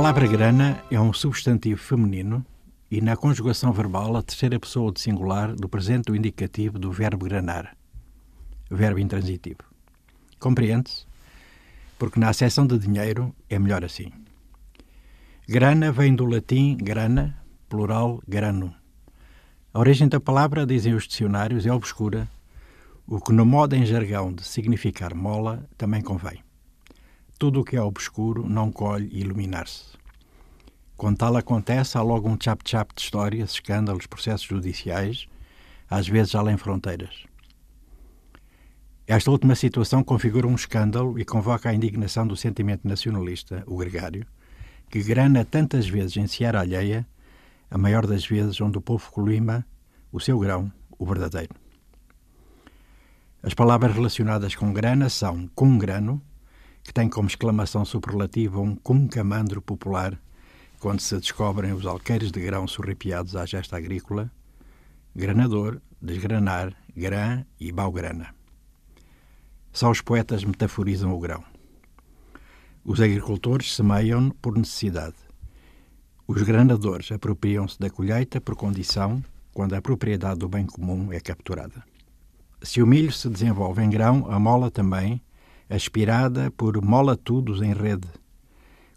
palavra 0.00 0.26
grana 0.26 0.82
é 0.90 0.98
um 0.98 1.12
substantivo 1.12 1.78
feminino 1.78 2.42
e, 2.90 3.02
na 3.02 3.18
conjugação 3.18 3.70
verbal, 3.70 4.16
a 4.16 4.22
terceira 4.22 4.58
pessoa 4.58 4.90
de 4.90 4.98
singular 4.98 5.54
do 5.54 5.68
presente 5.68 6.10
indicativo 6.10 6.78
do 6.78 6.90
verbo 6.90 7.26
granar, 7.26 7.76
verbo 8.70 8.98
intransitivo. 8.98 9.58
Compreende-se? 10.38 11.04
Porque 11.98 12.18
na 12.18 12.30
acessão 12.30 12.66
de 12.66 12.78
dinheiro 12.78 13.34
é 13.46 13.58
melhor 13.58 13.84
assim. 13.84 14.10
Grana 15.46 15.92
vem 15.92 16.14
do 16.14 16.24
latim 16.24 16.78
grana, 16.78 17.36
plural 17.68 18.22
grano. 18.26 18.74
A 19.74 19.80
origem 19.80 20.08
da 20.08 20.18
palavra, 20.18 20.64
dizem 20.64 20.94
os 20.94 21.06
dicionários, 21.06 21.66
é 21.66 21.72
obscura, 21.72 22.26
o 23.06 23.20
que 23.20 23.34
no 23.34 23.44
modo 23.44 23.76
em 23.76 23.84
jargão 23.84 24.32
de 24.32 24.44
significar 24.44 25.14
mola 25.14 25.62
também 25.76 26.00
convém. 26.00 26.42
Tudo 27.40 27.60
o 27.60 27.64
que 27.64 27.74
é 27.74 27.80
obscuro 27.80 28.46
não 28.46 28.70
colhe 28.70 29.08
iluminar-se. 29.18 29.96
Quando 30.94 31.16
tal 31.16 31.34
acontece, 31.38 31.96
há 31.96 32.02
logo 32.02 32.28
um 32.28 32.36
chap-chap 32.38 32.94
de 32.94 33.00
histórias, 33.00 33.52
escândalos, 33.52 34.06
processos 34.06 34.46
judiciais, 34.46 35.26
às 35.88 36.06
vezes 36.06 36.34
além 36.34 36.58
fronteiras. 36.58 37.24
Esta 39.06 39.30
última 39.30 39.54
situação 39.54 40.04
configura 40.04 40.46
um 40.46 40.54
escândalo 40.54 41.18
e 41.18 41.24
convoca 41.24 41.70
a 41.70 41.74
indignação 41.74 42.26
do 42.26 42.36
sentimento 42.36 42.86
nacionalista, 42.86 43.64
o 43.66 43.78
gregário, 43.78 44.26
que 44.90 45.02
grana 45.02 45.42
tantas 45.42 45.88
vezes 45.88 46.18
em 46.18 46.26
seara 46.26 46.60
alheia, 46.60 47.06
a 47.70 47.78
maior 47.78 48.06
das 48.06 48.26
vezes 48.26 48.60
onde 48.60 48.76
o 48.76 48.82
povo 48.82 49.10
colima 49.10 49.66
o 50.12 50.20
seu 50.20 50.38
grão, 50.38 50.70
o 50.90 51.06
verdadeiro. 51.06 51.54
As 53.42 53.54
palavras 53.54 53.94
relacionadas 53.94 54.54
com 54.54 54.74
grana 54.74 55.08
são 55.08 55.48
com 55.54 55.78
grano, 55.78 56.20
que 56.82 56.92
tem 56.92 57.08
como 57.08 57.28
exclamação 57.28 57.84
superlativa 57.84 58.60
um 58.60 58.74
cuncamandro 58.74 59.60
popular, 59.60 60.18
quando 60.78 61.00
se 61.00 61.16
descobrem 61.18 61.72
os 61.72 61.86
alqueires 61.86 62.30
de 62.30 62.40
grão 62.40 62.66
sorripiados 62.66 63.36
à 63.36 63.44
gesta 63.44 63.76
agrícola, 63.76 64.30
granador, 65.14 65.80
desgranar, 66.00 66.74
grã 66.96 67.44
e 67.58 67.70
baugrana. 67.70 68.34
Só 69.72 69.90
os 69.90 70.00
poetas 70.00 70.42
metaforizam 70.42 71.12
o 71.12 71.20
grão. 71.20 71.44
Os 72.84 73.00
agricultores 73.00 73.74
semeiam 73.74 74.30
por 74.30 74.56
necessidade. 74.56 75.16
Os 76.26 76.42
granadores 76.42 77.12
apropriam-se 77.12 77.78
da 77.78 77.90
colheita 77.90 78.40
por 78.40 78.56
condição 78.56 79.22
quando 79.52 79.74
a 79.74 79.82
propriedade 79.82 80.38
do 80.38 80.48
bem 80.48 80.64
comum 80.64 81.12
é 81.12 81.20
capturada. 81.20 81.84
Se 82.62 82.82
o 82.82 82.86
milho 82.86 83.12
se 83.12 83.28
desenvolve 83.28 83.82
em 83.82 83.90
grão, 83.90 84.26
a 84.30 84.38
mola 84.38 84.70
também, 84.70 85.20
aspirada 85.70 86.50
por 86.50 86.84
mola-tudos 86.84 87.62
em 87.62 87.72
rede, 87.72 88.08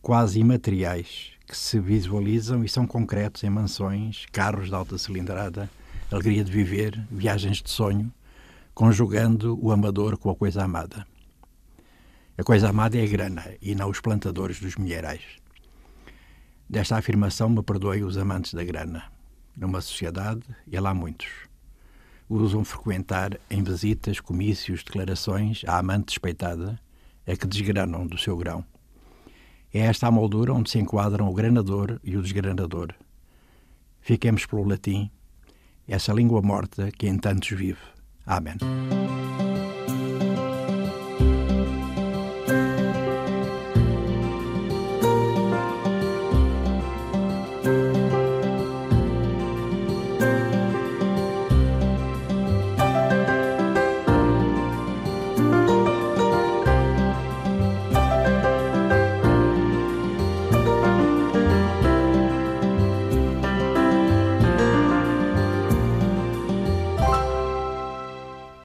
quase 0.00 0.40
imateriais, 0.40 1.32
que 1.46 1.54
se 1.54 1.78
visualizam 1.78 2.64
e 2.64 2.68
são 2.68 2.86
concretos 2.86 3.44
em 3.44 3.50
mansões, 3.50 4.24
carros 4.32 4.68
de 4.68 4.74
alta 4.74 4.96
cilindrada, 4.96 5.70
alegria 6.10 6.42
de 6.42 6.50
viver, 6.50 7.06
viagens 7.10 7.58
de 7.58 7.68
sonho, 7.68 8.10
conjugando 8.74 9.58
o 9.62 9.70
amador 9.70 10.16
com 10.16 10.30
a 10.30 10.34
coisa 10.34 10.64
amada. 10.64 11.06
A 12.38 12.42
coisa 12.42 12.70
amada 12.70 12.96
é 12.96 13.04
a 13.04 13.06
grana 13.06 13.44
e 13.60 13.74
não 13.74 13.90
os 13.90 14.00
plantadores 14.00 14.58
dos 14.58 14.76
milheirais. 14.76 15.20
Desta 16.66 16.96
afirmação 16.96 17.50
me 17.50 17.62
perdoem 17.62 18.02
os 18.02 18.16
amantes 18.16 18.54
da 18.54 18.64
grana. 18.64 19.04
Numa 19.54 19.82
sociedade, 19.82 20.42
e 20.66 20.80
lá 20.80 20.90
há 20.90 20.94
muitos 20.94 21.51
usam 22.28 22.64
frequentar 22.64 23.38
em 23.50 23.62
visitas, 23.62 24.20
comícios, 24.20 24.82
declarações 24.82 25.62
a 25.66 25.78
amante 25.78 26.06
despeitada, 26.06 26.78
a 27.26 27.36
que 27.36 27.46
desgranam 27.46 28.06
do 28.06 28.18
seu 28.18 28.36
grão. 28.36 28.64
É 29.72 29.80
esta 29.80 30.06
a 30.06 30.10
moldura 30.10 30.52
onde 30.52 30.70
se 30.70 30.78
enquadram 30.78 31.28
o 31.28 31.34
granador 31.34 31.98
e 32.04 32.16
o 32.16 32.22
desgranador. 32.22 32.94
Fiquemos 34.00 34.44
pelo 34.44 34.68
latim, 34.68 35.10
essa 35.86 36.12
língua 36.12 36.42
morta 36.42 36.90
que 36.90 37.06
em 37.06 37.18
tantos 37.18 37.50
vive. 37.50 37.80
Amém. 38.26 38.56